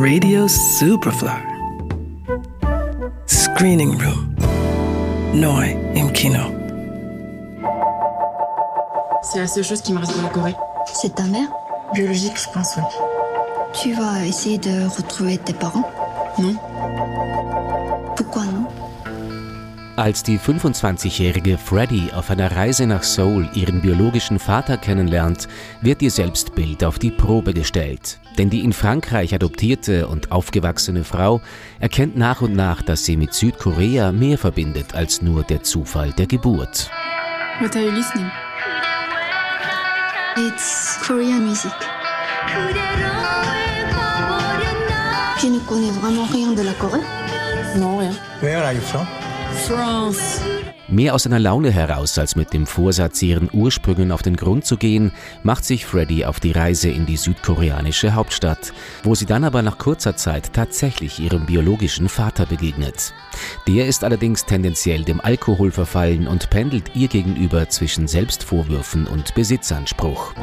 Radio 0.00 0.48
Superfly. 0.48 1.28
Screening 3.26 3.98
Room. 4.00 4.34
Neu 5.34 5.76
im 5.94 6.10
Kino. 6.12 6.40
C'est 9.22 9.40
la 9.40 9.46
seule 9.46 9.62
chose 9.62 9.82
qui 9.82 9.92
me 9.92 9.98
reste 9.98 10.16
de 10.16 10.22
la 10.22 10.30
Corée. 10.30 10.54
C'est 10.86 11.16
ta 11.16 11.24
mère? 11.24 11.48
Biologique, 11.92 12.32
je 12.40 12.48
pense, 12.50 12.78
oui. 12.78 12.82
Tu 13.74 13.92
vas 13.92 14.24
essayer 14.26 14.56
de 14.56 14.88
retrouver 14.96 15.36
tes 15.36 15.52
parents? 15.52 15.86
Non 16.38 16.54
Als 20.00 20.22
die 20.22 20.38
25-jährige 20.38 21.58
Freddie 21.58 22.10
auf 22.14 22.30
einer 22.30 22.56
Reise 22.56 22.86
nach 22.86 23.02
Seoul 23.02 23.50
ihren 23.52 23.82
biologischen 23.82 24.38
Vater 24.38 24.78
kennenlernt, 24.78 25.46
wird 25.82 26.00
ihr 26.00 26.10
Selbstbild 26.10 26.84
auf 26.84 26.98
die 26.98 27.10
Probe 27.10 27.52
gestellt. 27.52 28.18
Denn 28.38 28.48
die 28.48 28.64
in 28.64 28.72
Frankreich 28.72 29.34
adoptierte 29.34 30.08
und 30.08 30.32
aufgewachsene 30.32 31.04
Frau 31.04 31.42
erkennt 31.80 32.16
nach 32.16 32.40
und 32.40 32.56
nach, 32.56 32.80
dass 32.80 33.04
sie 33.04 33.18
mit 33.18 33.34
Südkorea 33.34 34.10
mehr 34.10 34.38
verbindet 34.38 34.94
als 34.94 35.20
nur 35.20 35.42
der 35.42 35.64
Zufall 35.64 36.12
der 36.12 36.26
Geburt. 36.26 36.90
What 37.60 37.76
are 37.76 37.84
you 37.84 37.90
listening 37.90 38.30
It's 40.38 40.98
Korean 41.06 41.44
music. 41.44 41.72
Je 45.42 45.50
ne 45.50 45.58
connais 45.66 45.90
vraiment 45.90 46.32
rien 46.32 46.54
de 46.54 46.62
la 46.62 46.72
Corée. 46.72 47.04
Non, 47.76 47.98
rien. 47.98 48.16
Where 48.40 48.64
are 48.64 48.72
you 48.72 48.80
from? 48.80 49.06
France. 49.66 50.40
Mehr 50.90 51.14
aus 51.14 51.24
einer 51.24 51.38
Laune 51.38 51.70
heraus 51.70 52.18
als 52.18 52.34
mit 52.34 52.52
dem 52.52 52.66
Vorsatz, 52.66 53.22
ihren 53.22 53.48
Ursprüngen 53.52 54.10
auf 54.10 54.22
den 54.22 54.34
Grund 54.34 54.64
zu 54.64 54.76
gehen, 54.76 55.12
macht 55.44 55.64
sich 55.64 55.86
Freddy 55.86 56.24
auf 56.24 56.40
die 56.40 56.50
Reise 56.50 56.90
in 56.90 57.06
die 57.06 57.16
südkoreanische 57.16 58.14
Hauptstadt, 58.14 58.72
wo 59.04 59.14
sie 59.14 59.26
dann 59.26 59.44
aber 59.44 59.62
nach 59.62 59.78
kurzer 59.78 60.16
Zeit 60.16 60.52
tatsächlich 60.52 61.20
ihrem 61.20 61.46
biologischen 61.46 62.08
Vater 62.08 62.44
begegnet. 62.44 63.14
Der 63.68 63.86
ist 63.86 64.02
allerdings 64.02 64.46
tendenziell 64.46 65.04
dem 65.04 65.20
Alkohol 65.20 65.70
verfallen 65.70 66.26
und 66.26 66.50
pendelt 66.50 66.96
ihr 66.96 67.06
gegenüber 67.06 67.68
zwischen 67.68 68.08
Selbstvorwürfen 68.08 69.06
und 69.06 69.32
Besitzanspruch. 69.36 70.34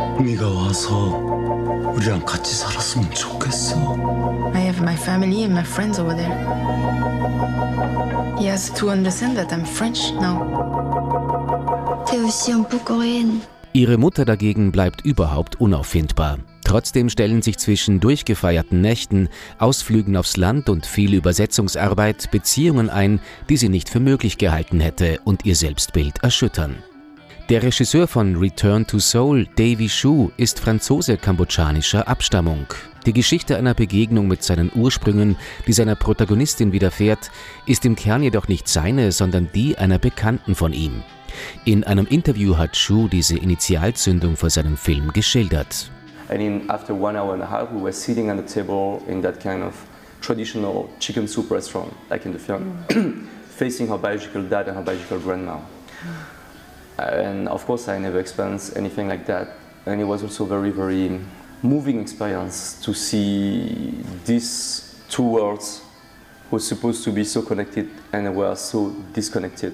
I 4.53 4.59
have 4.61 4.81
my 4.81 4.95
family 4.95 5.43
and 5.43 5.53
my 5.53 5.63
friends 5.63 5.99
over 5.99 6.15
there. 6.15 6.31
He 8.37 8.45
has 8.45 8.69
to 8.75 8.91
understand 8.91 9.35
that 9.37 9.51
I'm 9.51 9.65
French 9.65 10.13
now. 10.13 10.36
Ihre 13.73 13.97
Mutter 13.97 14.25
dagegen 14.25 14.71
bleibt 14.71 15.05
überhaupt 15.05 15.59
unauffindbar. 15.61 16.39
Trotzdem 16.63 17.09
stellen 17.09 17.41
sich 17.41 17.57
zwischen 17.57 17.99
durchgefeierten 17.99 18.81
Nächten, 18.81 19.29
Ausflügen 19.57 20.17
aufs 20.17 20.35
Land 20.35 20.67
und 20.67 20.85
viel 20.85 21.13
Übersetzungsarbeit 21.13 22.29
Beziehungen 22.29 22.89
ein, 22.89 23.21
die 23.49 23.55
sie 23.55 23.69
nicht 23.69 23.89
für 23.89 23.99
möglich 23.99 24.37
gehalten 24.37 24.79
hätte 24.79 25.19
und 25.23 25.45
ihr 25.45 25.55
Selbstbild 25.55 26.23
erschüttern. 26.23 26.75
Der 27.49 27.63
Regisseur 27.63 28.07
von 28.07 28.35
Return 28.35 28.85
to 28.85 28.99
Seoul, 28.99 29.47
Davy 29.55 29.87
Shu, 29.87 30.31
ist 30.35 30.59
franzose-kambodschanischer 30.59 32.05
Abstammung. 32.05 32.65
Die 33.05 33.13
Geschichte 33.13 33.57
einer 33.57 33.73
Begegnung 33.73 34.27
mit 34.27 34.43
seinen 34.43 34.71
Ursprüngen, 34.73 35.37
die 35.65 35.73
seiner 35.73 35.95
Protagonistin 35.95 36.71
widerfährt, 36.71 37.31
ist 37.65 37.85
im 37.85 37.95
Kern 37.95 38.23
jedoch 38.23 38.47
nicht 38.47 38.67
seine, 38.67 39.11
sondern 39.11 39.49
die 39.53 39.77
einer 39.77 39.99
Bekannten 39.99 40.55
von 40.55 40.73
ihm. 40.73 41.03
In 41.65 41.83
einem 41.83 42.07
Interview 42.07 42.57
hat 42.57 42.75
Shu 42.75 43.07
diese 43.07 43.37
Initialzündung 43.37 44.35
für 44.35 44.49
seinen 44.49 44.77
Film 44.77 45.13
geschildert. 45.13 45.91
And 46.29 46.41
in, 46.41 46.69
after 46.69 46.93
one 46.93 47.17
hour 47.17 47.33
and 47.33 47.41
a 47.41 47.49
half, 47.49 47.71
we 47.71 47.81
were 47.81 47.93
sitting 47.93 48.29
at 48.29 48.37
the 48.37 48.43
table 48.53 49.01
in 49.07 49.21
that 49.21 49.39
kind 49.39 49.63
of 49.63 49.73
traditional 50.21 50.89
chicken 50.99 51.27
soup 51.27 51.49
restaurant, 51.49 51.93
like 52.09 52.25
in 52.25 52.33
the 52.33 52.39
film, 52.39 52.83
facing 53.49 53.87
her 53.87 53.97
biological 53.97 54.43
dad 54.43 54.67
and 54.67 54.75
her 54.75 54.83
biological 54.83 55.19
grandma. 55.19 55.59
And 56.97 57.47
of 57.47 57.65
course, 57.65 57.87
I 57.87 57.97
never 57.99 58.19
experienced 58.19 58.75
anything 58.75 59.07
like 59.07 59.25
that. 59.27 59.49
And 59.85 60.01
it 60.01 60.03
was 60.03 60.23
also 60.23 60.45
very, 60.45 60.71
very 60.71 61.21
moving 61.63 61.99
experience 61.99 62.79
to 62.81 62.93
see 62.93 64.03
these 64.25 64.95
two 65.09 65.23
worlds 65.23 65.81
who 66.49 66.57
were 66.57 66.61
supposed 66.61 67.03
to 67.03 67.11
be 67.11 67.23
so 67.23 67.41
connected 67.41 67.87
and 68.13 68.35
were 68.35 68.55
so 68.55 68.93
disconnected. 69.13 69.73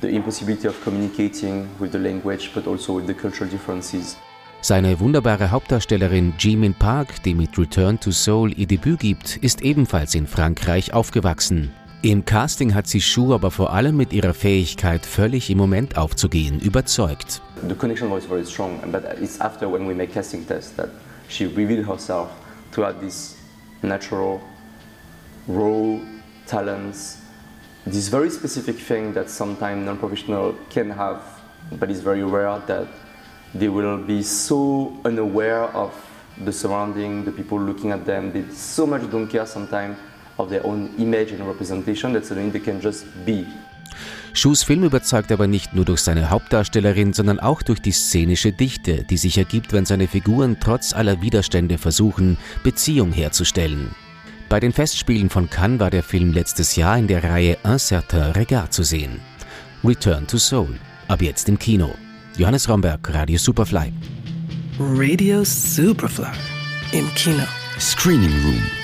The 0.00 0.08
impossibility 0.08 0.68
of 0.68 0.80
communicating 0.82 1.68
with 1.78 1.92
the 1.92 1.98
language, 1.98 2.50
but 2.54 2.66
also 2.66 2.94
with 2.94 3.06
the 3.06 3.14
cultural 3.14 3.48
differences. 3.50 4.16
Seine 4.60 4.98
wunderbare 4.98 5.50
Hauptdarstellerin 5.50 6.32
Jimin 6.38 6.72
Park, 6.72 7.22
die 7.22 7.34
mit 7.34 7.58
Return 7.58 8.00
to 8.00 8.10
Seoul 8.10 8.58
ihr 8.58 8.66
Debüt 8.66 8.98
gibt, 8.98 9.36
ist 9.36 9.60
ebenfalls 9.60 10.14
in 10.14 10.26
Frankreich 10.26 10.94
aufgewachsen. 10.94 11.70
Im 12.00 12.24
Casting 12.24 12.74
hat 12.74 12.86
sie 12.86 13.00
Shu 13.00 13.34
aber 13.34 13.50
vor 13.50 13.72
allem 13.72 13.96
mit 13.96 14.12
ihrer 14.12 14.32
Fähigkeit, 14.32 15.04
völlig 15.04 15.50
im 15.50 15.58
Moment 15.58 15.98
aufzugehen, 15.98 16.60
überzeugt. 16.60 17.42
The 17.68 17.74
connection 17.74 18.10
was 18.10 18.24
very 18.24 18.44
strong, 18.44 18.78
but 18.90 19.04
it's 19.20 19.40
after 19.40 19.70
when 19.70 19.86
we 19.86 19.94
make 19.94 20.12
casting 20.12 20.46
tests 20.46 20.74
that 20.76 20.88
she 21.28 21.46
revealed 21.46 21.86
herself 21.86 22.32
to 22.72 22.82
have 22.82 23.00
this 23.00 23.40
natural, 23.82 24.42
raw 25.46 25.98
talents, 26.46 27.22
this 27.86 28.08
very 28.08 28.30
specific 28.30 28.76
thing 28.76 29.12
that 29.12 29.28
sometimes 29.28 29.84
non-professional 29.84 30.54
can 30.70 30.90
have, 30.90 31.22
but 31.72 31.90
it's 31.90 32.00
very 32.00 32.22
rare 32.22 32.58
that 32.66 32.88
they 33.54 33.68
will 33.68 33.98
be 33.98 34.22
so 34.22 34.98
unaware 35.04 35.64
of 35.74 35.94
the 36.38 36.52
surrounding, 36.52 37.24
the 37.24 37.30
people 37.30 37.60
looking 37.60 37.92
at 37.92 38.04
them. 38.04 38.32
They 38.32 38.52
so 38.52 38.86
much 38.86 39.08
don't 39.10 39.28
care 39.28 39.46
sometimes 39.46 39.96
of 40.38 40.50
their 40.50 40.66
own 40.66 40.94
image 40.98 41.30
and 41.30 41.46
representation 41.46 42.12
that 42.14 42.26
suddenly 42.26 42.50
they 42.50 42.58
can 42.58 42.80
just 42.80 43.06
be. 43.24 43.46
Shus 44.32 44.62
Film 44.62 44.84
überzeugt 44.84 45.30
aber 45.32 45.46
nicht 45.46 45.74
nur 45.74 45.84
durch 45.84 46.00
seine 46.00 46.30
Hauptdarstellerin, 46.30 47.12
sondern 47.12 47.40
auch 47.40 47.62
durch 47.62 47.80
die 47.80 47.92
szenische 47.92 48.52
Dichte, 48.52 49.04
die 49.04 49.16
sich 49.16 49.38
ergibt, 49.38 49.72
wenn 49.72 49.86
seine 49.86 50.08
Figuren 50.08 50.58
trotz 50.60 50.92
aller 50.92 51.20
Widerstände 51.22 51.78
versuchen, 51.78 52.36
Beziehung 52.62 53.12
herzustellen. 53.12 53.94
Bei 54.48 54.60
den 54.60 54.72
Festspielen 54.72 55.30
von 55.30 55.48
Cannes 55.50 55.80
war 55.80 55.90
der 55.90 56.02
Film 56.02 56.32
letztes 56.32 56.76
Jahr 56.76 56.98
in 56.98 57.06
der 57.06 57.24
Reihe 57.24 57.58
Un 57.64 57.78
certain 57.78 58.32
regard 58.32 58.72
zu 58.72 58.82
sehen. 58.82 59.20
Return 59.82 60.26
to 60.26 60.38
Seoul, 60.38 60.78
ab 61.08 61.22
jetzt 61.22 61.48
im 61.48 61.58
Kino. 61.58 61.94
Johannes 62.36 62.68
Romberg, 62.68 63.12
Radio 63.12 63.38
Superfly. 63.38 63.92
Radio 64.78 65.44
Superfly. 65.44 66.32
Im 66.92 67.12
Kino. 67.14 67.44
Screening 67.78 68.32
Room. 68.44 68.83